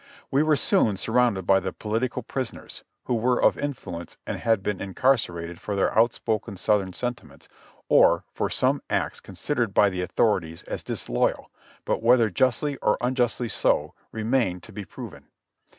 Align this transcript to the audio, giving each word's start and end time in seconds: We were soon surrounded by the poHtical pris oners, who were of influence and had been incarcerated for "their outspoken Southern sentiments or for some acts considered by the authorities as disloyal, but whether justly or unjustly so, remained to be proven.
We 0.31 0.41
were 0.41 0.55
soon 0.55 0.97
surrounded 0.97 1.45
by 1.45 1.59
the 1.59 1.71
poHtical 1.71 2.25
pris 2.25 2.49
oners, 2.49 2.81
who 3.03 3.13
were 3.13 3.39
of 3.39 3.55
influence 3.55 4.17
and 4.25 4.37
had 4.39 4.63
been 4.63 4.81
incarcerated 4.81 5.61
for 5.61 5.75
"their 5.75 5.95
outspoken 5.95 6.57
Southern 6.57 6.91
sentiments 6.91 7.47
or 7.87 8.23
for 8.33 8.49
some 8.49 8.81
acts 8.89 9.19
considered 9.19 9.75
by 9.75 9.91
the 9.91 10.01
authorities 10.01 10.63
as 10.63 10.81
disloyal, 10.81 11.51
but 11.85 12.01
whether 12.01 12.31
justly 12.31 12.77
or 12.77 12.97
unjustly 12.99 13.47
so, 13.47 13.93
remained 14.11 14.63
to 14.63 14.71
be 14.73 14.85
proven. 14.85 15.27